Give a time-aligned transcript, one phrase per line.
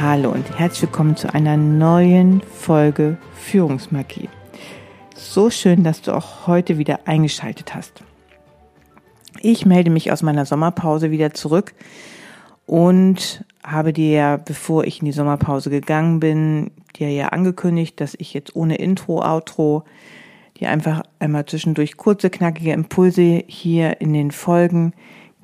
[0.00, 4.28] Hallo und herzlich willkommen zu einer neuen Folge Führungsmagie.
[5.14, 8.02] So schön, dass du auch heute wieder eingeschaltet hast.
[9.40, 11.74] Ich melde mich aus meiner Sommerpause wieder zurück
[12.66, 18.34] und habe dir, bevor ich in die Sommerpause gegangen bin, dir ja angekündigt, dass ich
[18.34, 19.84] jetzt ohne Intro, Outro
[20.58, 24.92] dir einfach einmal zwischendurch kurze, knackige Impulse hier in den Folgen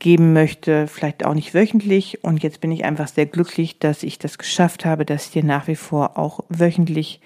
[0.00, 2.24] geben möchte, vielleicht auch nicht wöchentlich.
[2.24, 5.44] Und jetzt bin ich einfach sehr glücklich, dass ich das geschafft habe, dass ich dir
[5.44, 7.20] nach wie vor auch wöchentlich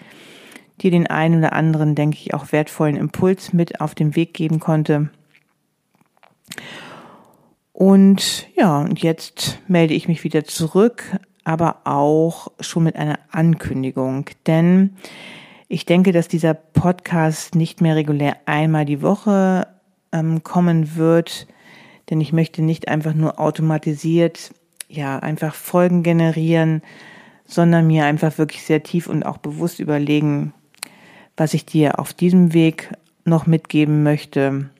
[0.82, 4.60] dir den einen oder anderen, denke ich, auch wertvollen Impuls mit auf den Weg geben
[4.60, 5.08] konnte.
[7.72, 14.26] Und ja, und jetzt melde ich mich wieder zurück, aber auch schon mit einer Ankündigung,
[14.46, 14.96] denn
[15.68, 19.66] ich denke, dass dieser Podcast nicht mehr regulär einmal die Woche
[20.12, 21.48] ähm, kommen wird,
[22.10, 24.52] denn ich möchte nicht einfach nur automatisiert,
[24.88, 26.82] ja, einfach Folgen generieren,
[27.46, 30.52] sondern mir einfach wirklich sehr tief und auch bewusst überlegen,
[31.36, 32.90] was ich dir auf diesem Weg
[33.24, 34.70] noch mitgeben möchte.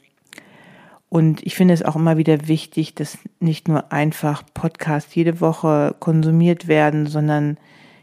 [1.09, 5.95] Und ich finde es auch immer wieder wichtig, dass nicht nur einfach Podcasts jede Woche
[6.01, 7.57] konsumiert werden, sondern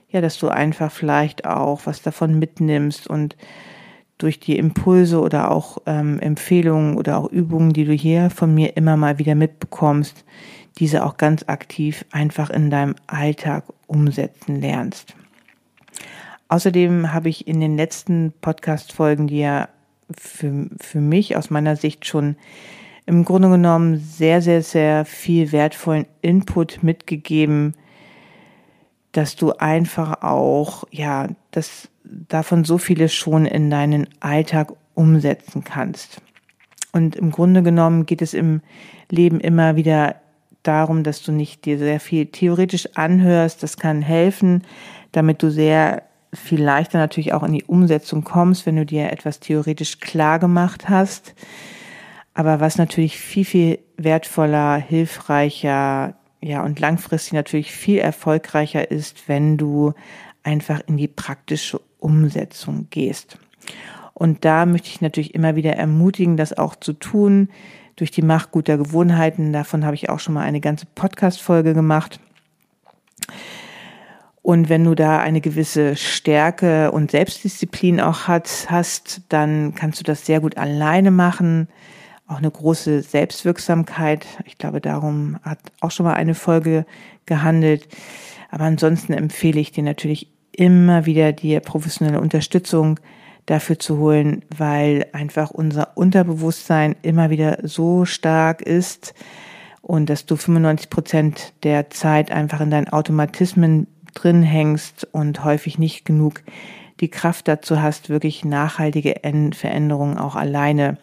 [0.10, 3.36] ja, dass du einfach vielleicht auch was davon mitnimmst und
[4.22, 8.78] durch die Impulse oder auch ähm, Empfehlungen oder auch Übungen, die du hier von mir
[8.78, 10.26] immer mal wieder mitbekommst,
[10.78, 15.16] diese auch ganz aktiv einfach in deinem Alltag umsetzen lernst.
[16.48, 19.70] Außerdem habe ich in den letzten Podcast-Folgen dir
[20.18, 22.36] für, für mich aus meiner Sicht schon
[23.06, 27.74] im Grunde genommen sehr, sehr, sehr viel wertvollen Input mitgegeben,
[29.12, 36.22] dass du einfach auch, ja, das davon so vieles schon in deinen Alltag umsetzen kannst.
[36.92, 38.62] Und im Grunde genommen geht es im
[39.10, 40.16] Leben immer wieder
[40.64, 43.64] darum, dass du nicht dir sehr viel theoretisch anhörst.
[43.64, 44.64] Das kann helfen,
[45.12, 46.04] damit du sehr
[46.34, 50.90] viel leichter natürlich auch in die Umsetzung kommst, wenn du dir etwas theoretisch klar gemacht
[50.90, 51.34] hast.
[52.34, 59.58] Aber was natürlich viel, viel wertvoller, hilfreicher, ja, und langfristig natürlich viel erfolgreicher ist, wenn
[59.58, 59.94] du
[60.44, 63.38] einfach in die praktische Umsetzung gehst.
[64.14, 67.50] Und da möchte ich natürlich immer wieder ermutigen, das auch zu tun
[67.96, 69.54] durch die Macht guter Gewohnheiten.
[69.54, 72.20] Davon habe ich auch schon mal eine ganze Podcast-Folge gemacht.
[74.42, 80.04] Und wenn du da eine gewisse Stärke und Selbstdisziplin auch hat, hast, dann kannst du
[80.04, 81.68] das sehr gut alleine machen.
[82.28, 84.26] Auch eine große Selbstwirksamkeit.
[84.46, 86.86] Ich glaube, darum hat auch schon mal eine Folge
[87.26, 87.88] gehandelt.
[88.50, 93.00] Aber ansonsten empfehle ich dir natürlich immer wieder die professionelle Unterstützung
[93.46, 99.14] dafür zu holen, weil einfach unser Unterbewusstsein immer wieder so stark ist
[99.82, 105.80] und dass du 95 Prozent der Zeit einfach in deinen Automatismen drin hängst und häufig
[105.80, 106.44] nicht genug
[107.00, 109.16] die Kraft dazu hast, wirklich nachhaltige
[109.54, 110.98] Veränderungen auch alleine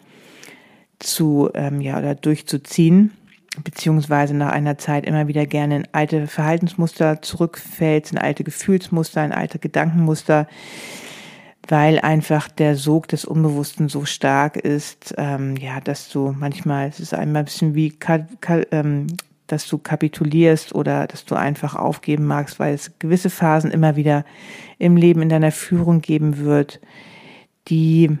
[0.99, 3.11] zu ähm, ja oder durchzuziehen
[3.63, 9.31] beziehungsweise nach einer Zeit immer wieder gerne in alte Verhaltensmuster zurückfällt, in alte Gefühlsmuster, in
[9.31, 10.47] alte Gedankenmuster,
[11.67, 16.99] weil einfach der Sog des Unbewussten so stark ist, ähm, ja, dass du manchmal, es
[16.99, 17.93] ist einmal ein bisschen wie,
[18.71, 19.07] ähm,
[19.47, 24.25] dass du kapitulierst oder dass du einfach aufgeben magst, weil es gewisse Phasen immer wieder
[24.77, 26.79] im Leben in deiner Führung geben wird,
[27.67, 28.17] die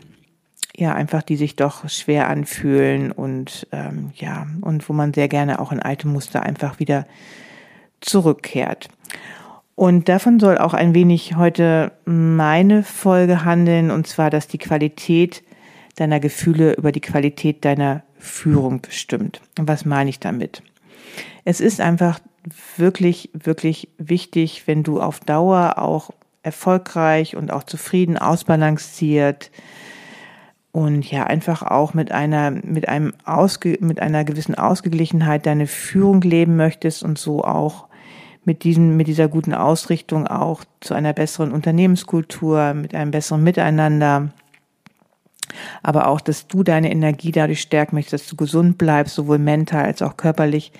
[0.79, 5.59] ja einfach die sich doch schwer anfühlen und ähm, ja und wo man sehr gerne
[5.59, 7.05] auch in alte Muster einfach wieder
[8.01, 8.89] zurückkehrt.
[9.75, 15.41] Und davon soll auch ein wenig heute meine Folge handeln, und zwar, dass die Qualität
[15.95, 19.41] deiner Gefühle über die Qualität deiner Führung bestimmt.
[19.57, 20.63] Und was meine ich damit?
[21.45, 22.19] Es ist einfach
[22.75, 26.09] wirklich, wirklich wichtig, wenn du auf Dauer auch
[26.43, 29.51] erfolgreich und auch zufrieden, ausbalanciert
[30.71, 36.21] und ja einfach auch mit einer mit einem Ausge, mit einer gewissen Ausgeglichenheit deine Führung
[36.21, 37.87] leben möchtest und so auch
[38.45, 44.29] mit diesem mit dieser guten Ausrichtung auch zu einer besseren Unternehmenskultur, mit einem besseren Miteinander,
[45.83, 49.85] aber auch, dass du deine Energie dadurch stärken möchtest, dass du gesund bleibst, sowohl mental
[49.85, 50.71] als auch körperlich,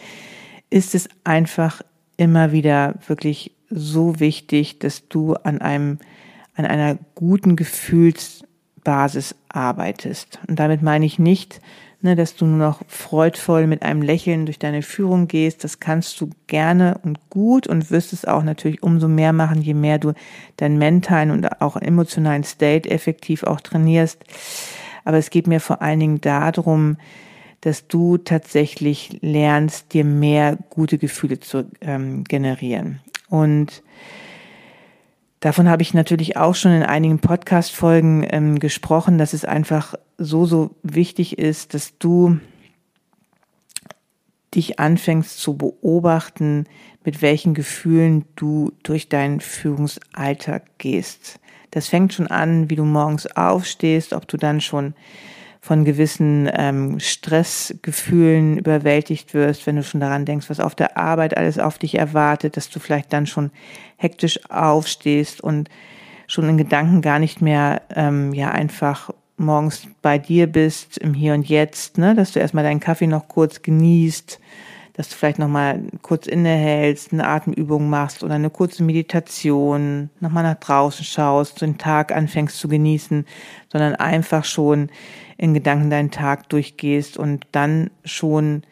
[0.69, 1.81] ist es einfach
[2.17, 5.99] immer wieder wirklich so wichtig, dass du an einem,
[6.55, 7.55] an einer guten
[8.79, 10.39] Gefühlsbasis arbeitest.
[10.47, 11.61] Und damit meine ich nicht,
[12.01, 15.63] ne, dass du nur noch freudvoll mit einem Lächeln durch deine Führung gehst.
[15.63, 19.73] Das kannst du gerne und gut und wirst es auch natürlich umso mehr machen, je
[19.73, 20.13] mehr du
[20.57, 24.23] deinen mentalen und auch emotionalen State effektiv auch trainierst.
[25.03, 26.97] Aber es geht mir vor allen Dingen darum,
[27.61, 33.01] dass du tatsächlich lernst, dir mehr gute Gefühle zu ähm, generieren.
[33.27, 33.83] Und
[35.39, 40.45] davon habe ich natürlich auch schon in einigen Podcast-Folgen ähm, gesprochen, dass es einfach so,
[40.45, 42.39] so wichtig ist, dass du
[44.55, 46.65] dich anfängst zu beobachten,
[47.05, 51.39] mit welchen Gefühlen du durch deinen Führungsalltag gehst.
[51.71, 54.95] Das fängt schon an, wie du morgens aufstehst, ob du dann schon
[55.61, 61.35] von gewissen ähm, Stressgefühlen überwältigt wirst, wenn du schon daran denkst, was auf der Arbeit
[61.35, 63.51] alles auf dich erwartet, dass du vielleicht dann schon
[63.97, 65.69] hektisch aufstehst und
[66.27, 71.33] schon in Gedanken gar nicht mehr ähm, ja einfach morgens bei dir bist im Hier
[71.33, 74.39] und Jetzt, ne, dass du erstmal deinen Kaffee noch kurz genießt,
[74.99, 80.29] dass du vielleicht noch mal kurz innehältst, eine Atemübung machst oder eine kurze Meditation, noch
[80.29, 83.25] mal nach draußen schaust, den Tag anfängst zu genießen,
[83.71, 84.89] sondern einfach schon
[85.37, 88.63] in Gedanken deinen Tag durchgehst und dann schon,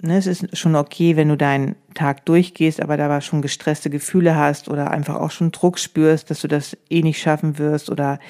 [0.00, 4.36] ne, es ist schon okay, wenn du deinen Tag durchgehst, aber da schon gestresste Gefühle
[4.36, 8.20] hast oder einfach auch schon Druck spürst, dass du das eh nicht schaffen wirst oder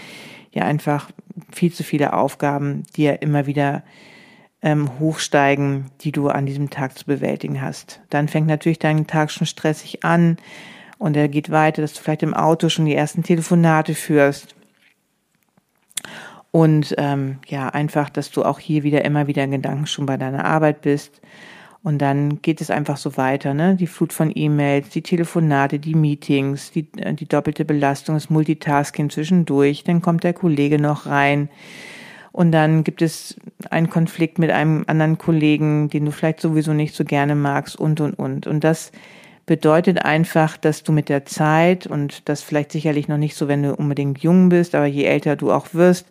[0.50, 1.10] ja einfach
[1.52, 3.82] viel zu viele Aufgaben dir immer wieder
[4.62, 8.00] ähm, hochsteigen, die du an diesem Tag zu bewältigen hast.
[8.10, 10.36] Dann fängt natürlich dein Tag schon stressig an
[10.98, 14.54] und er geht weiter, dass du vielleicht im Auto schon die ersten Telefonate führst
[16.52, 20.18] und ähm, ja, einfach, dass du auch hier wieder immer wieder in Gedanken schon bei
[20.18, 21.20] deiner Arbeit bist.
[21.82, 23.74] Und dann geht es einfach so weiter, ne?
[23.74, 29.10] Die Flut von E-Mails, die Telefonate, die Meetings, die, äh, die doppelte Belastung, das Multitasking
[29.10, 29.82] zwischendurch.
[29.82, 31.48] Dann kommt der Kollege noch rein.
[32.32, 33.36] Und dann gibt es
[33.70, 38.00] einen Konflikt mit einem anderen Kollegen, den du vielleicht sowieso nicht so gerne magst und,
[38.00, 38.46] und, und.
[38.46, 38.90] Und das
[39.44, 43.62] bedeutet einfach, dass du mit der Zeit und das vielleicht sicherlich noch nicht so, wenn
[43.62, 46.06] du unbedingt jung bist, aber je älter du auch wirst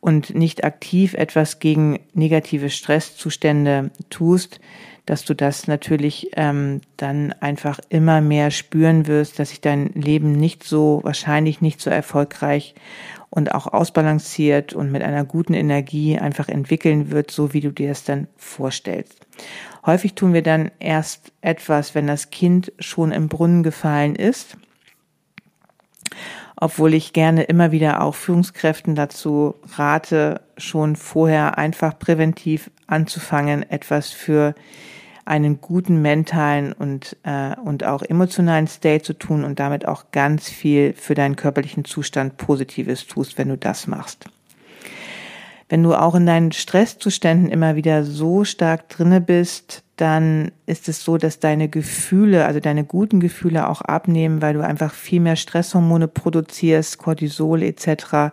[0.00, 4.60] und nicht aktiv etwas gegen negative Stresszustände tust,
[5.06, 10.32] dass du das natürlich ähm, dann einfach immer mehr spüren wirst, dass sich dein Leben
[10.32, 12.74] nicht so, wahrscheinlich nicht so erfolgreich
[13.30, 17.90] und auch ausbalanciert und mit einer guten Energie einfach entwickeln wird, so wie du dir
[17.90, 19.24] es dann vorstellst.
[19.86, 24.56] Häufig tun wir dann erst etwas, wenn das Kind schon im Brunnen gefallen ist.
[26.56, 34.10] Obwohl ich gerne immer wieder auch Führungskräften dazu rate, schon vorher einfach präventiv anzufangen, etwas
[34.10, 34.54] für
[35.24, 40.48] einen guten mentalen und, äh, und auch emotionalen State zu tun und damit auch ganz
[40.48, 44.26] viel für deinen körperlichen Zustand Positives tust, wenn du das machst.
[45.68, 51.04] Wenn du auch in deinen Stresszuständen immer wieder so stark drinne bist, dann ist es
[51.04, 55.36] so, dass deine Gefühle, also deine guten Gefühle auch abnehmen, weil du einfach viel mehr
[55.36, 58.32] Stresshormone produzierst, Cortisol etc.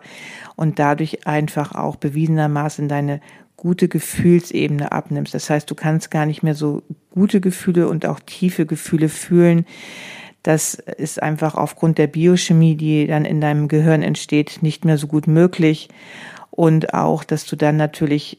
[0.56, 3.20] und dadurch einfach auch bewiesenermaßen deine
[3.58, 5.34] gute Gefühlsebene abnimmst.
[5.34, 9.66] Das heißt, du kannst gar nicht mehr so gute Gefühle und auch tiefe Gefühle fühlen.
[10.42, 15.08] Das ist einfach aufgrund der Biochemie, die dann in deinem Gehirn entsteht, nicht mehr so
[15.08, 15.88] gut möglich
[16.50, 18.38] und auch, dass du dann natürlich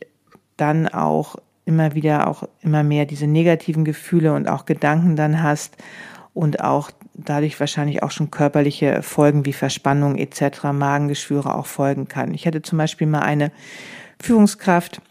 [0.57, 1.35] dann auch
[1.65, 5.77] immer wieder auch immer mehr diese negativen Gefühle und auch Gedanken dann hast
[6.33, 12.33] und auch dadurch wahrscheinlich auch schon körperliche Folgen wie Verspannung etc., Magengeschwüre auch folgen kann.
[12.33, 13.51] Ich hatte zum Beispiel mal eine
[14.21, 15.01] Führungskraft,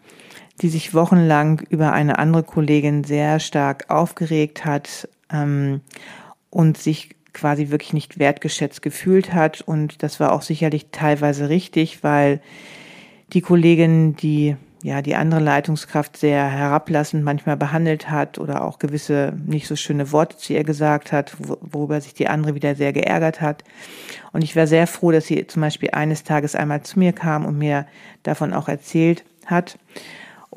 [0.61, 5.81] die sich wochenlang über eine andere Kollegin sehr stark aufgeregt hat ähm,
[6.51, 9.61] und sich quasi wirklich nicht wertgeschätzt gefühlt hat.
[9.61, 12.41] Und das war auch sicherlich teilweise richtig, weil
[13.33, 19.35] die Kollegin, die ja die andere Leitungskraft sehr herablassend manchmal behandelt hat oder auch gewisse
[19.45, 23.41] nicht so schöne Worte zu ihr gesagt hat, worüber sich die andere wieder sehr geärgert
[23.41, 23.65] hat.
[24.33, 27.45] Und ich war sehr froh, dass sie zum Beispiel eines Tages einmal zu mir kam
[27.45, 27.87] und mir
[28.23, 29.79] davon auch erzählt hat.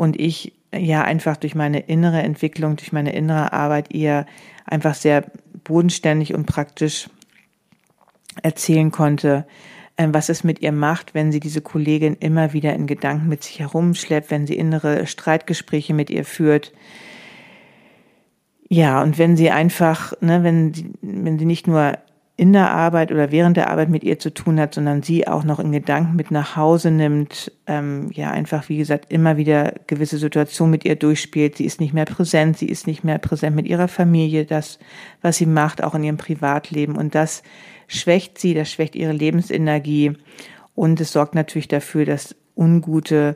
[0.01, 4.25] Und ich ja einfach durch meine innere Entwicklung, durch meine innere Arbeit ihr
[4.65, 5.25] einfach sehr
[5.63, 7.07] bodenständig und praktisch
[8.41, 9.45] erzählen konnte,
[9.99, 13.43] ähm, was es mit ihr macht, wenn sie diese Kollegin immer wieder in Gedanken mit
[13.43, 16.73] sich herumschleppt, wenn sie innere Streitgespräche mit ihr führt.
[18.69, 21.99] Ja, und wenn sie einfach, ne, wenn wenn sie nicht nur
[22.41, 25.43] in der Arbeit oder während der Arbeit mit ihr zu tun hat, sondern sie auch
[25.43, 30.17] noch in Gedanken mit nach Hause nimmt, ähm, ja einfach, wie gesagt, immer wieder gewisse
[30.17, 31.57] Situationen mit ihr durchspielt.
[31.57, 34.79] Sie ist nicht mehr präsent, sie ist nicht mehr präsent mit ihrer Familie, das,
[35.21, 36.95] was sie macht, auch in ihrem Privatleben.
[36.95, 37.43] Und das
[37.85, 40.13] schwächt sie, das schwächt ihre Lebensenergie
[40.73, 43.35] und es sorgt natürlich dafür, dass ungute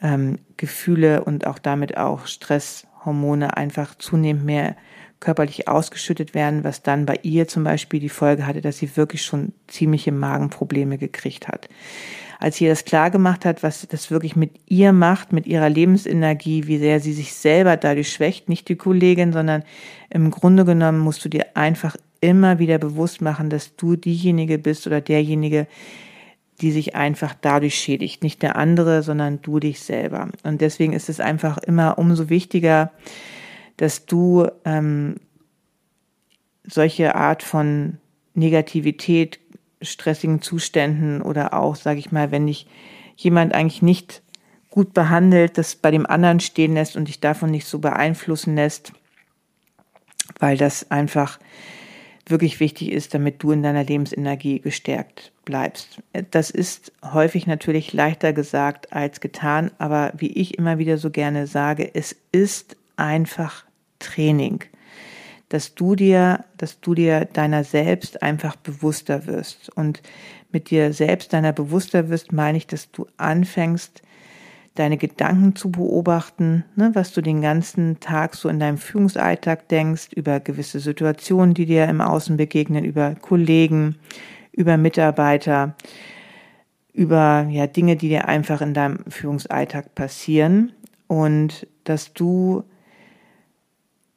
[0.00, 4.74] ähm, Gefühle und auch damit auch Stresshormone einfach zunehmend mehr
[5.22, 9.22] körperlich ausgeschüttet werden, was dann bei ihr zum Beispiel die Folge hatte, dass sie wirklich
[9.22, 11.68] schon ziemliche Magenprobleme gekriegt hat.
[12.38, 16.66] Als sie das klar gemacht hat, was das wirklich mit ihr macht, mit ihrer Lebensenergie,
[16.66, 19.62] wie sehr sie sich selber dadurch schwächt, nicht die Kollegin, sondern
[20.10, 24.86] im Grunde genommen musst du dir einfach immer wieder bewusst machen, dass du diejenige bist
[24.86, 25.66] oder derjenige,
[26.60, 28.22] die sich einfach dadurch schädigt.
[28.22, 30.28] Nicht der andere, sondern du dich selber.
[30.42, 32.92] Und deswegen ist es einfach immer umso wichtiger,
[33.76, 35.16] dass du ähm,
[36.64, 37.98] solche Art von
[38.34, 39.40] Negativität,
[39.80, 42.66] stressigen Zuständen oder auch, sage ich mal, wenn dich
[43.16, 44.22] jemand eigentlich nicht
[44.70, 48.92] gut behandelt, das bei dem anderen stehen lässt und dich davon nicht so beeinflussen lässt,
[50.38, 51.38] weil das einfach
[52.26, 56.02] wirklich wichtig ist, damit du in deiner Lebensenergie gestärkt bleibst.
[56.30, 61.46] Das ist häufig natürlich leichter gesagt als getan, aber wie ich immer wieder so gerne
[61.46, 63.64] sage, es ist einfach
[63.98, 64.60] Training,
[65.48, 69.68] dass du dir, dass du dir deiner selbst einfach bewusster wirst.
[69.76, 70.02] Und
[70.52, 74.02] mit dir selbst deiner bewusster wirst, meine ich, dass du anfängst,
[74.74, 80.08] deine Gedanken zu beobachten, ne, was du den ganzen Tag so in deinem Führungsalltag denkst,
[80.14, 83.96] über gewisse Situationen, die dir im Außen begegnen, über Kollegen,
[84.50, 85.74] über Mitarbeiter,
[86.94, 90.72] über ja Dinge, die dir einfach in deinem Führungsalltag passieren
[91.06, 92.64] und dass du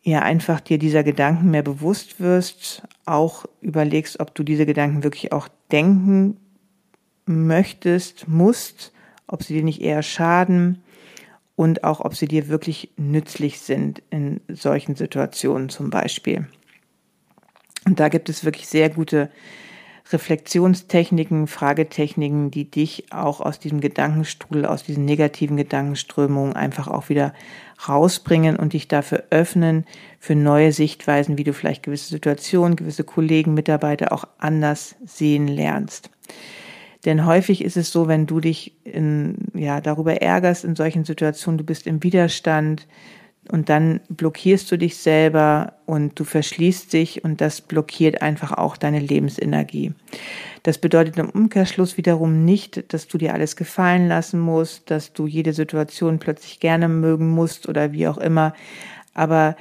[0.05, 5.33] ja einfach dir dieser Gedanken mehr bewusst wirst, auch überlegst, ob du diese Gedanken wirklich
[5.33, 6.37] auch denken
[7.25, 8.93] möchtest, musst,
[9.25, 10.83] ob sie dir nicht eher schaden
[11.55, 16.47] und auch ob sie dir wirklich nützlich sind in solchen Situationen zum Beispiel.
[17.85, 19.31] Und da gibt es wirklich sehr gute
[20.11, 27.33] Reflexionstechniken, Fragetechniken, die dich auch aus diesem Gedankenstrudel, aus diesen negativen Gedankenströmungen einfach auch wieder
[27.87, 29.85] rausbringen und dich dafür öffnen
[30.19, 36.11] für neue Sichtweisen, wie du vielleicht gewisse Situationen, gewisse Kollegen, Mitarbeiter auch anders sehen lernst.
[37.05, 41.57] Denn häufig ist es so, wenn du dich in, ja, darüber ärgerst in solchen Situationen,
[41.57, 42.87] du bist im Widerstand,
[43.51, 48.77] und dann blockierst du dich selber und du verschließt dich und das blockiert einfach auch
[48.77, 49.93] deine Lebensenergie.
[50.63, 55.27] Das bedeutet im Umkehrschluss wiederum nicht, dass du dir alles gefallen lassen musst, dass du
[55.27, 58.53] jede Situation plötzlich gerne mögen musst oder wie auch immer.
[59.13, 59.55] Aber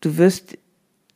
[0.00, 0.58] du wirst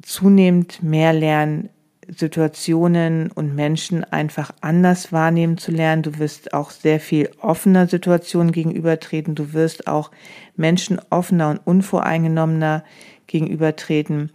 [0.03, 1.71] zunehmend mehr lernen,
[2.09, 6.03] Situationen und Menschen einfach anders wahrnehmen zu lernen.
[6.03, 9.35] Du wirst auch sehr viel offener Situationen gegenübertreten.
[9.35, 10.11] Du wirst auch
[10.57, 12.85] Menschen offener und unvoreingenommener
[13.27, 14.33] gegenübertreten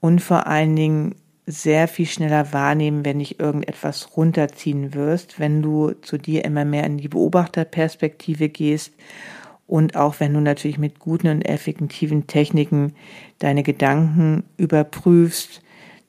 [0.00, 1.14] und vor allen Dingen
[1.46, 6.84] sehr viel schneller wahrnehmen, wenn dich irgendetwas runterziehen wirst, wenn du zu dir immer mehr
[6.84, 8.92] in die Beobachterperspektive gehst
[9.66, 12.94] und auch wenn du natürlich mit guten und effektiven Techniken
[13.38, 15.62] deine Gedanken überprüfst,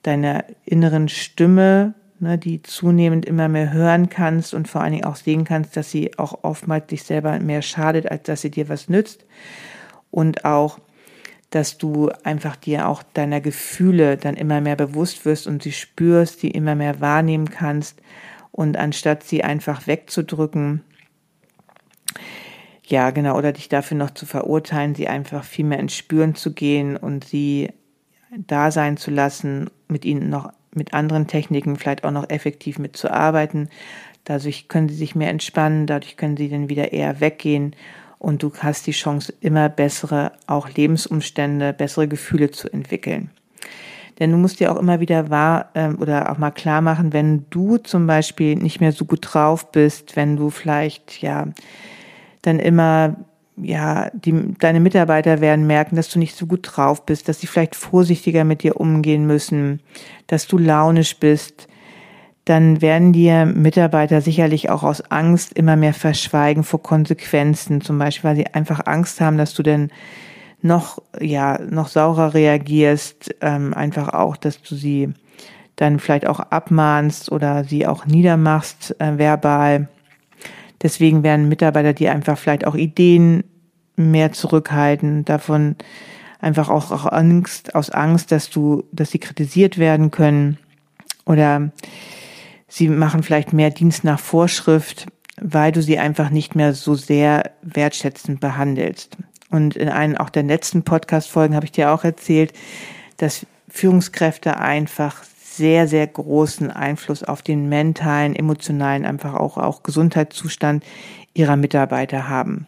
[0.07, 5.17] deiner inneren Stimme, ne, die zunehmend immer mehr hören kannst und vor allen Dingen auch
[5.17, 8.87] sehen kannst, dass sie auch oftmals dich selber mehr schadet, als dass sie dir was
[8.87, 9.25] nützt.
[10.09, 10.79] Und auch,
[11.49, 16.41] dass du einfach dir auch deiner Gefühle dann immer mehr bewusst wirst und sie spürst,
[16.41, 18.01] die immer mehr wahrnehmen kannst.
[18.51, 20.83] Und anstatt sie einfach wegzudrücken,
[22.85, 26.53] ja, genau, oder dich dafür noch zu verurteilen, sie einfach viel mehr ins Spüren zu
[26.53, 27.69] gehen und sie
[28.35, 33.69] da sein zu lassen, mit ihnen noch mit anderen Techniken vielleicht auch noch effektiv mitzuarbeiten.
[34.25, 37.75] Dadurch können sie sich mehr entspannen, dadurch können sie dann wieder eher weggehen
[38.19, 43.31] und du hast die Chance, immer bessere auch Lebensumstände, bessere Gefühle zu entwickeln.
[44.19, 47.45] Denn du musst dir auch immer wieder wahr ähm, oder auch mal klar machen, wenn
[47.51, 51.47] du zum Beispiel nicht mehr so gut drauf bist, wenn du vielleicht ja
[52.41, 53.15] dann immer
[53.61, 57.47] ja, die, deine Mitarbeiter werden merken, dass du nicht so gut drauf bist, dass sie
[57.47, 59.81] vielleicht vorsichtiger mit dir umgehen müssen,
[60.27, 61.67] dass du launisch bist,
[62.45, 68.29] dann werden dir Mitarbeiter sicherlich auch aus Angst immer mehr verschweigen vor Konsequenzen, zum Beispiel,
[68.29, 69.91] weil sie einfach Angst haben, dass du denn
[70.61, 75.13] noch, ja, noch saurer reagierst, ähm, einfach auch, dass du sie
[75.75, 79.89] dann vielleicht auch abmahnst oder sie auch niedermachst äh, verbal.
[80.81, 83.43] Deswegen werden Mitarbeiter dir einfach vielleicht auch Ideen
[83.95, 85.75] mehr zurückhalten, davon
[86.39, 90.57] einfach auch, auch Angst, aus Angst, dass du, dass sie kritisiert werden können
[91.25, 91.71] oder
[92.67, 95.07] sie machen vielleicht mehr Dienst nach Vorschrift,
[95.41, 99.17] weil du sie einfach nicht mehr so sehr wertschätzend behandelst.
[99.49, 102.53] Und in einem auch der letzten Podcast-Folgen habe ich dir auch erzählt,
[103.17, 105.23] dass Führungskräfte einfach
[105.57, 110.83] sehr, sehr großen Einfluss auf den mentalen, emotionalen, einfach auch, auch Gesundheitszustand
[111.33, 112.67] ihrer Mitarbeiter haben.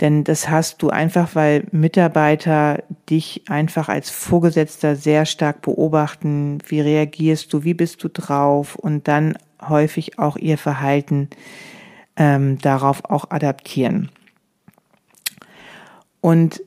[0.00, 6.58] Denn das hast du einfach, weil Mitarbeiter dich einfach als Vorgesetzter sehr stark beobachten.
[6.66, 7.64] Wie reagierst du?
[7.64, 8.74] Wie bist du drauf?
[8.74, 11.30] Und dann häufig auch ihr Verhalten
[12.16, 14.10] ähm, darauf auch adaptieren.
[16.20, 16.62] Und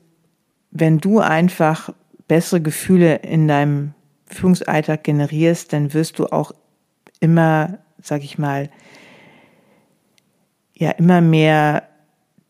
[0.70, 1.90] wenn du einfach
[2.28, 3.94] bessere Gefühle in deinem
[4.30, 6.52] Führungsalltag generierst, dann wirst du auch
[7.20, 8.70] immer, sag ich mal,
[10.74, 11.88] ja, immer mehr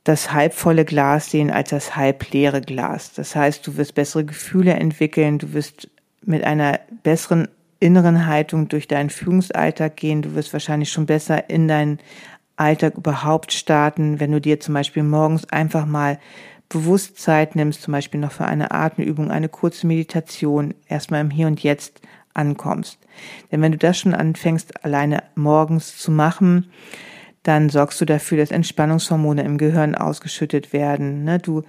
[0.04, 3.12] das halbvolle Glas sehen als das halbleere Glas.
[3.12, 5.90] Das heißt, du wirst bessere Gefühle entwickeln, du wirst
[6.24, 7.48] mit einer besseren
[7.80, 11.98] inneren Haltung durch deinen Führungsalltag gehen, du wirst wahrscheinlich schon besser in deinen
[12.56, 16.18] Alltag überhaupt starten, wenn du dir zum Beispiel morgens einfach mal
[16.68, 21.46] bewusst Zeit nimmst, zum Beispiel noch für eine Atemübung, eine kurze Meditation, erstmal im Hier
[21.46, 22.00] und Jetzt
[22.34, 22.98] ankommst.
[23.50, 26.70] Denn wenn du das schon anfängst, alleine morgens zu machen,
[27.42, 31.24] dann sorgst du dafür, dass Entspannungshormone im Gehirn ausgeschüttet werden.
[31.24, 31.38] Ne?
[31.38, 31.62] Du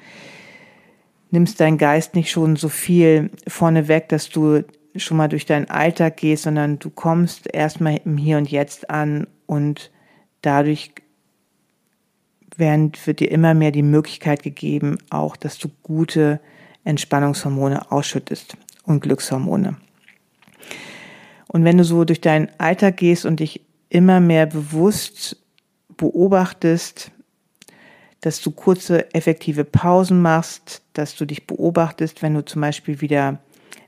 [1.31, 4.63] nimmst deinen Geist nicht schon so viel vorne weg, dass du
[4.95, 9.27] schon mal durch deinen Alltag gehst, sondern du kommst erstmal im Hier und Jetzt an
[9.45, 9.91] und
[10.41, 10.91] dadurch
[12.57, 16.39] werden, wird dir immer mehr die Möglichkeit gegeben, auch, dass du gute
[16.83, 19.77] Entspannungshormone ausschüttest und Glückshormone.
[21.47, 25.37] Und wenn du so durch deinen Alltag gehst und dich immer mehr bewusst
[25.97, 27.11] beobachtest,
[28.21, 33.39] dass du kurze, effektive Pausen machst, dass du dich beobachtest, wenn du zum Beispiel wieder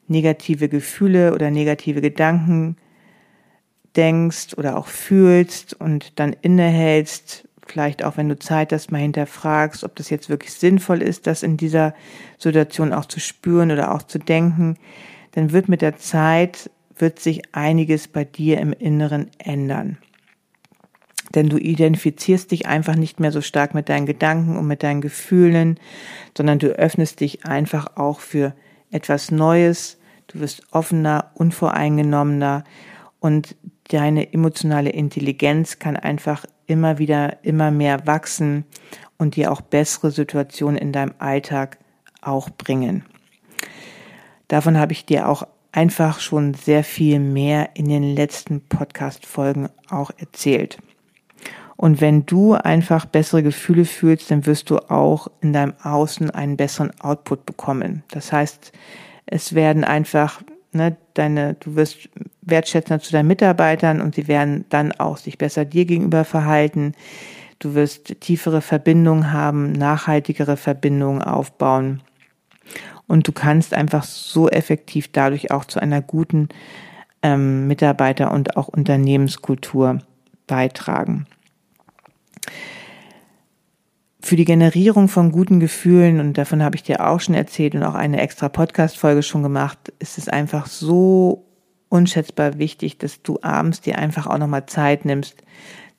[0.08, 2.78] negative Gefühle oder negative Gedanken
[3.96, 9.84] denkst oder auch fühlst und dann innehältst, vielleicht auch wenn du Zeit hast, mal hinterfragst,
[9.84, 11.94] ob das jetzt wirklich sinnvoll ist, das in dieser
[12.38, 14.78] Situation auch zu spüren oder auch zu denken,
[15.32, 19.98] dann wird mit der Zeit, wird sich einiges bei dir im Inneren ändern.
[21.34, 25.00] Denn du identifizierst dich einfach nicht mehr so stark mit deinen Gedanken und mit deinen
[25.00, 25.80] Gefühlen,
[26.36, 28.54] sondern du öffnest dich einfach auch für
[28.92, 29.98] etwas Neues.
[30.28, 32.66] Du wirst offener, unvoreingenommener
[33.22, 33.56] und
[33.90, 38.66] deine emotionale Intelligenz kann einfach immer wieder, immer mehr wachsen
[39.18, 41.78] und dir auch bessere Situationen in deinem Alltag
[42.22, 43.04] auch bringen.
[44.48, 50.12] Davon habe ich dir auch einfach schon sehr viel mehr in den letzten Podcast-Folgen auch
[50.18, 50.78] erzählt.
[51.78, 56.58] Und wenn du einfach bessere Gefühle fühlst, dann wirst du auch in deinem Außen einen
[56.58, 58.04] besseren Output bekommen.
[58.12, 58.72] Das heißt,
[59.26, 62.10] es werden einfach, ne, deine, du wirst
[62.42, 66.94] wertschätzender zu deinen Mitarbeitern und sie werden dann auch sich besser dir gegenüber verhalten.
[67.60, 72.02] Du wirst tiefere Verbindungen haben, nachhaltigere Verbindungen aufbauen.
[73.08, 76.50] Und du kannst einfach so effektiv dadurch auch zu einer guten
[77.22, 80.00] ähm, Mitarbeiter- und auch Unternehmenskultur
[80.48, 81.28] beitragen.
[84.24, 87.84] Für die Generierung von guten Gefühlen, und davon habe ich dir auch schon erzählt und
[87.84, 91.51] auch eine extra Podcast-Folge schon gemacht, ist es einfach so
[91.92, 95.44] unschätzbar wichtig, dass du abends dir einfach auch nochmal Zeit nimmst,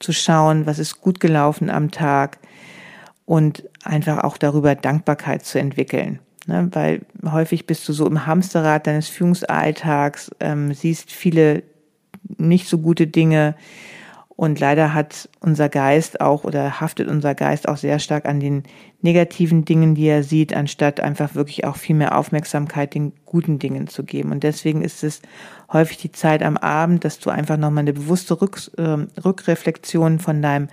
[0.00, 2.38] zu schauen, was ist gut gelaufen am Tag
[3.26, 6.18] und einfach auch darüber Dankbarkeit zu entwickeln.
[6.46, 11.62] Ne, weil häufig bist du so im Hamsterrad deines Führungsalltags, ähm, siehst viele
[12.36, 13.54] nicht so gute Dinge
[14.36, 18.62] und leider hat unser Geist auch oder haftet unser Geist auch sehr stark an den
[19.02, 23.88] negativen Dingen, die er sieht, anstatt einfach wirklich auch viel mehr Aufmerksamkeit den guten Dingen
[23.88, 24.32] zu geben.
[24.32, 25.20] Und deswegen ist es
[25.72, 30.40] häufig die Zeit am Abend, dass du einfach nochmal eine bewusste Rück, äh, Rückreflexion von
[30.40, 30.68] deinem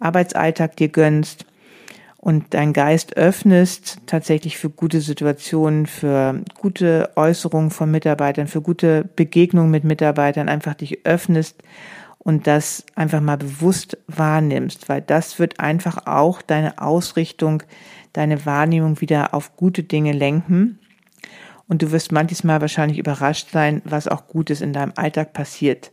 [0.00, 1.44] Arbeitsalltag dir gönnst
[2.16, 9.08] und dein Geist öffnest tatsächlich für gute Situationen, für gute Äußerungen von Mitarbeitern, für gute
[9.16, 11.62] Begegnungen mit Mitarbeitern, einfach dich öffnest
[12.26, 17.62] und das einfach mal bewusst wahrnimmst, weil das wird einfach auch deine Ausrichtung,
[18.14, 20.80] deine Wahrnehmung wieder auf gute Dinge lenken.
[21.68, 25.92] Und du wirst manches Mal wahrscheinlich überrascht sein, was auch Gutes in deinem Alltag passiert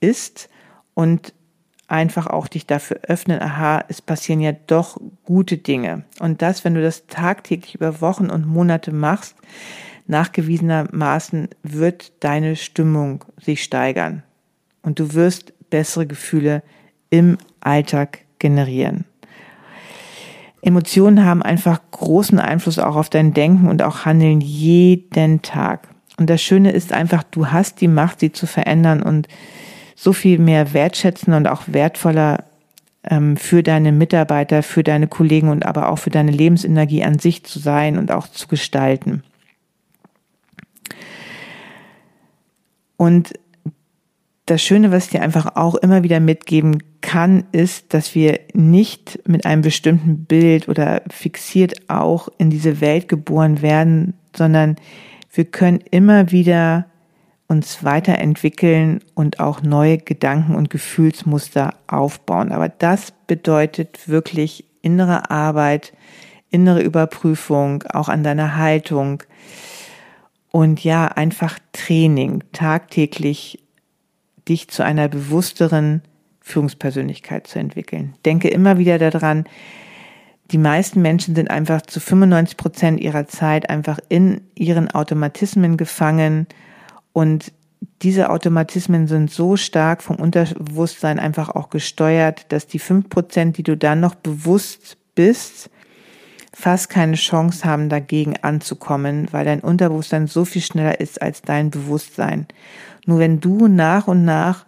[0.00, 0.48] ist
[0.94, 1.34] und
[1.88, 6.04] einfach auch dich dafür öffnen, aha, es passieren ja doch gute Dinge.
[6.20, 9.36] Und das, wenn du das tagtäglich über Wochen und Monate machst,
[10.06, 14.22] nachgewiesenermaßen wird deine Stimmung sich steigern
[14.84, 16.62] und du wirst bessere Gefühle
[17.10, 19.04] im Alltag generieren.
[20.62, 25.88] Emotionen haben einfach großen Einfluss auch auf dein Denken und auch Handeln jeden Tag.
[26.16, 29.28] Und das Schöne ist einfach, du hast die Macht, sie zu verändern und
[29.94, 32.44] so viel mehr wertschätzender und auch wertvoller
[33.04, 37.44] ähm, für deine Mitarbeiter, für deine Kollegen und aber auch für deine Lebensenergie an sich
[37.44, 39.22] zu sein und auch zu gestalten.
[42.96, 43.34] Und
[44.46, 49.20] das Schöne, was ich dir einfach auch immer wieder mitgeben kann, ist, dass wir nicht
[49.26, 54.76] mit einem bestimmten Bild oder fixiert auch in diese Welt geboren werden, sondern
[55.32, 56.86] wir können immer wieder
[57.46, 62.52] uns weiterentwickeln und auch neue Gedanken und Gefühlsmuster aufbauen.
[62.52, 65.92] Aber das bedeutet wirklich innere Arbeit,
[66.50, 69.22] innere Überprüfung, auch an deiner Haltung
[70.50, 73.63] und ja, einfach Training, tagtäglich
[74.48, 76.02] dich zu einer bewussteren
[76.40, 78.14] Führungspersönlichkeit zu entwickeln.
[78.24, 79.44] Denke immer wieder daran,
[80.50, 86.46] die meisten Menschen sind einfach zu 95 Prozent ihrer Zeit einfach in ihren Automatismen gefangen
[87.12, 87.52] und
[88.02, 93.62] diese Automatismen sind so stark vom Unterbewusstsein einfach auch gesteuert, dass die fünf Prozent, die
[93.62, 95.70] du dann noch bewusst bist,
[96.52, 101.70] fast keine Chance haben, dagegen anzukommen, weil dein Unterbewusstsein so viel schneller ist als dein
[101.70, 102.46] Bewusstsein.
[103.06, 104.64] Nur wenn du nach und nach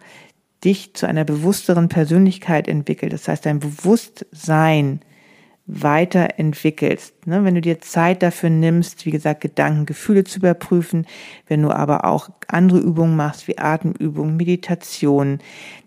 [0.63, 5.01] dich zu einer bewussteren Persönlichkeit entwickelst, das heißt dein Bewusstsein
[5.67, 7.27] weiterentwickelst.
[7.27, 7.43] Ne?
[7.43, 11.05] Wenn du dir Zeit dafür nimmst, wie gesagt, Gedanken, Gefühle zu überprüfen,
[11.47, 15.39] wenn du aber auch andere Übungen machst, wie Atemübungen, Meditation,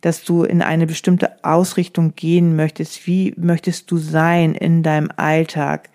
[0.03, 5.89] dass du in eine bestimmte Ausrichtung gehen möchtest, wie möchtest du sein in deinem Alltag,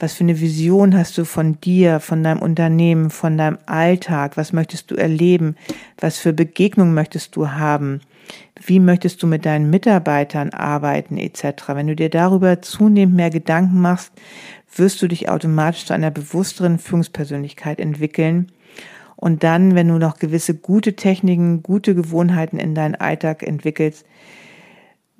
[0.00, 4.36] was für eine Vision hast du von dir, von deinem Unternehmen, von deinem Alltag?
[4.36, 5.56] Was möchtest du erleben?
[5.98, 8.00] Was für Begegnungen möchtest du haben?
[8.64, 11.68] Wie möchtest du mit deinen Mitarbeitern arbeiten etc.?
[11.68, 14.12] Wenn du dir darüber zunehmend mehr Gedanken machst,
[14.74, 18.52] wirst du dich automatisch zu einer bewussteren Führungspersönlichkeit entwickeln.
[19.16, 24.06] Und dann, wenn du noch gewisse gute Techniken, gute Gewohnheiten in deinen Alltag entwickelst,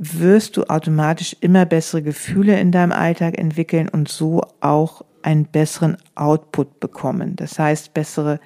[0.02, 5.98] wirst du automatisch immer bessere Gefühle in deinem Alltag entwickeln und so auch einen besseren
[6.14, 7.36] Output bekommen.
[7.36, 8.40] Das heißt, bessere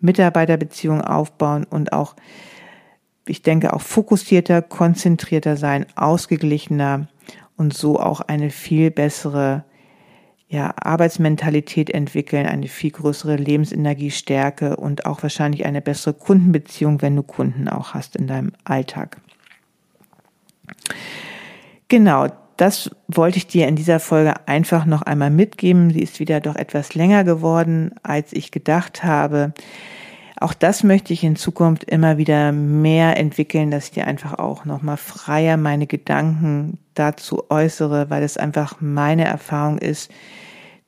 [0.00, 2.14] Mitarbeiterbeziehungen aufbauen und auch,
[3.26, 7.08] ich denke, auch fokussierter, konzentrierter sein, ausgeglichener
[7.56, 9.64] und so auch eine viel bessere
[10.46, 17.22] ja, Arbeitsmentalität entwickeln, eine viel größere Lebensenergiestärke und auch wahrscheinlich eine bessere Kundenbeziehung, wenn du
[17.22, 19.22] Kunden auch hast in deinem Alltag.
[21.88, 25.90] Genau, das wollte ich dir in dieser Folge einfach noch einmal mitgeben.
[25.90, 29.52] Sie ist wieder doch etwas länger geworden, als ich gedacht habe.
[30.40, 34.64] Auch das möchte ich in Zukunft immer wieder mehr entwickeln, dass ich dir einfach auch
[34.64, 40.12] nochmal freier meine Gedanken dazu äußere, weil es einfach meine Erfahrung ist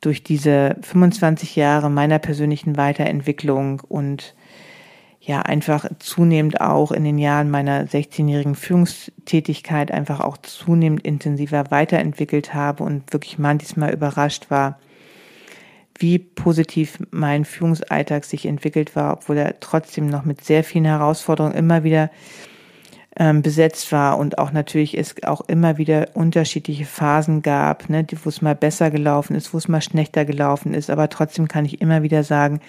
[0.01, 4.35] durch diese 25 Jahre meiner persönlichen Weiterentwicklung und
[5.21, 12.55] ja einfach zunehmend auch in den Jahren meiner 16-jährigen Führungstätigkeit einfach auch zunehmend intensiver weiterentwickelt
[12.55, 14.79] habe und wirklich manchmal überrascht war,
[15.99, 21.55] wie positiv mein Führungsalltag sich entwickelt war, obwohl er trotzdem noch mit sehr vielen Herausforderungen
[21.55, 22.11] immer wieder
[23.17, 28.31] ähm, besetzt war und auch natürlich es auch immer wieder unterschiedliche Phasen gab, ne, wo
[28.31, 31.83] es mal besser gelaufen ist, wo es mal schlechter gelaufen ist, aber trotzdem kann ich
[31.83, 32.61] immer wieder sagen,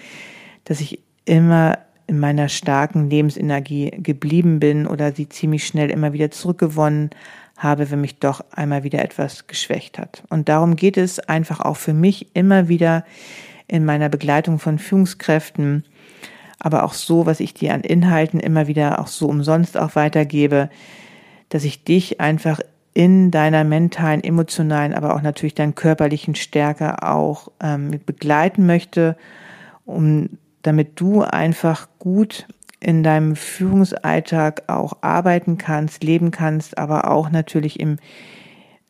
[0.64, 6.30] dass ich immer in meiner starken Lebensenergie geblieben bin oder sie ziemlich schnell immer wieder
[6.30, 7.10] zurückgewonnen
[7.56, 10.22] habe, wenn mich doch einmal wieder etwas geschwächt hat.
[10.28, 13.04] Und darum geht es einfach auch für mich immer wieder
[13.68, 15.84] in meiner Begleitung von Führungskräften,
[16.58, 20.70] aber auch so, was ich dir an Inhalten immer wieder auch so umsonst auch weitergebe,
[21.48, 22.60] dass ich dich einfach
[22.94, 29.16] in deiner mentalen, emotionalen, aber auch natürlich deinen körperlichen Stärke auch ähm, begleiten möchte,
[29.84, 30.28] um
[30.62, 32.46] damit du einfach gut
[32.80, 37.98] in deinem Führungsalltag auch arbeiten kannst, leben kannst, aber auch natürlich im,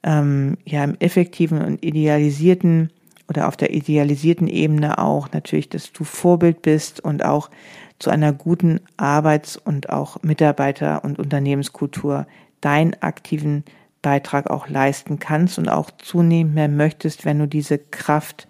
[0.03, 2.91] ähm, ja, im effektiven und idealisierten
[3.29, 7.51] oder auf der idealisierten Ebene auch natürlich, dass du Vorbild bist und auch
[7.99, 12.27] zu einer guten Arbeits- und auch Mitarbeiter- und Unternehmenskultur
[12.61, 13.65] deinen aktiven
[14.03, 18.49] Beitrag auch leisten kannst und auch zunehmend mehr möchtest, wenn du diese Kraft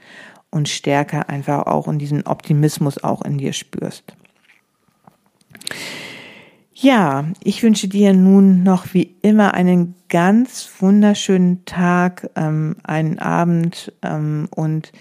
[0.53, 4.15] und Stärke einfach auch und diesen Optimismus auch in dir spürst.
[6.75, 13.93] Ja, ich wünsche dir nun noch wie immer einen ganz wunderschönen Tag, ähm, einen Abend
[14.03, 14.93] ähm, und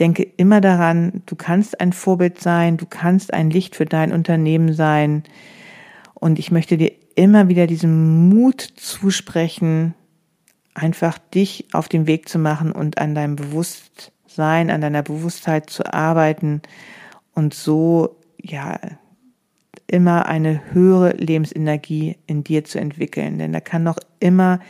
[0.00, 4.72] denke immer daran, du kannst ein Vorbild sein, du kannst ein Licht für dein Unternehmen
[4.72, 5.22] sein.
[6.14, 9.94] Und ich möchte dir immer wieder diesen Mut zusprechen,
[10.74, 15.92] einfach dich auf den Weg zu machen und an deinem Bewusstsein, an deiner Bewusstheit zu
[15.92, 16.62] arbeiten
[17.34, 18.78] und so, ja,
[19.86, 23.38] immer eine höhere Lebensenergie in dir zu entwickeln.
[23.38, 24.60] Denn da kann noch immer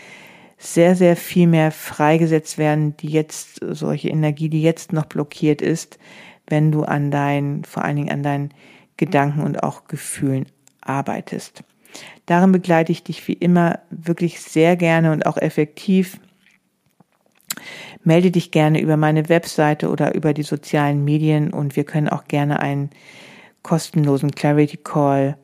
[0.59, 5.99] sehr, sehr viel mehr freigesetzt werden, die jetzt, solche Energie, die jetzt noch blockiert ist,
[6.47, 8.51] wenn du an deinen, vor allen Dingen an deinen
[8.97, 10.47] Gedanken und auch Gefühlen
[10.81, 11.65] arbeitest.
[12.27, 16.19] Darin begleite ich dich wie immer wirklich sehr gerne und auch effektiv.
[18.05, 22.25] Melde dich gerne über meine Webseite oder über die sozialen Medien und wir können auch
[22.25, 22.91] gerne einen
[23.63, 25.37] kostenlosen Clarity Call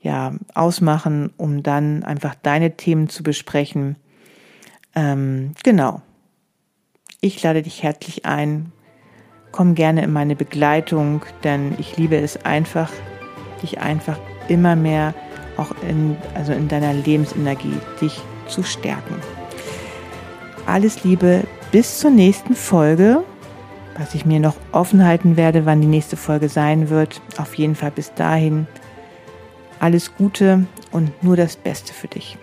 [0.00, 3.96] ja, ausmachen, um dann einfach deine Themen zu besprechen.
[4.94, 6.02] Ähm, genau.
[7.20, 8.70] Ich lade dich herzlich ein.
[9.50, 12.92] Komm gerne in meine Begleitung, denn ich liebe es einfach,
[13.62, 15.14] dich einfach immer mehr
[15.56, 19.14] auch in, also in deiner Lebensenergie, dich zu stärken.
[20.66, 23.22] Alles Liebe, bis zur nächsten Folge,
[23.98, 27.20] was ich mir noch offen halten werde, wann die nächste Folge sein wird.
[27.36, 28.66] Auf jeden Fall bis dahin
[29.78, 32.38] alles Gute und nur das Beste für dich.